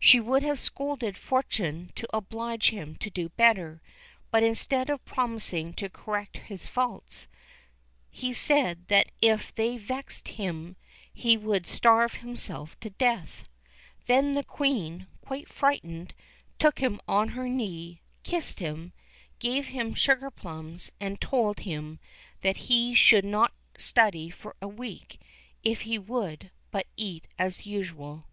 She 0.00 0.18
would 0.18 0.42
have 0.42 0.58
scolded 0.58 1.14
Fortuné 1.14 1.94
to 1.94 2.08
oblige 2.12 2.70
him 2.70 2.96
to 2.96 3.08
do 3.08 3.28
better; 3.28 3.80
but 4.32 4.42
instead 4.42 4.90
of 4.90 5.04
promising 5.04 5.72
to 5.74 5.88
correct 5.88 6.38
his 6.38 6.66
faults, 6.66 7.28
he 8.10 8.32
said 8.32 8.88
that 8.88 9.12
if 9.22 9.54
they 9.54 9.76
vexed 9.78 10.26
him 10.26 10.74
he 11.14 11.36
would 11.36 11.68
starve 11.68 12.14
himself 12.14 12.76
to 12.80 12.90
death. 12.90 13.48
Then 14.08 14.32
the 14.32 14.42
Queen, 14.42 15.06
quite 15.20 15.48
frightened, 15.48 16.14
took 16.58 16.80
him 16.80 17.00
on 17.06 17.28
her 17.28 17.48
knee, 17.48 18.02
kissed 18.24 18.58
him, 18.58 18.92
gave 19.38 19.68
him 19.68 19.94
sugar 19.94 20.32
plums, 20.32 20.90
and 20.98 21.20
told 21.20 21.60
him 21.60 22.00
that 22.40 22.56
he 22.66 22.92
should 22.92 23.24
not 23.24 23.52
study 23.78 24.30
for 24.30 24.56
a 24.60 24.66
week 24.66 25.20
if 25.62 25.82
he 25.82 25.96
would 25.96 26.50
but 26.72 26.88
eat 26.96 27.28
as 27.38 27.66
usual. 27.66 28.24